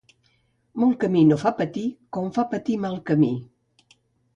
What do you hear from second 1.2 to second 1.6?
no fa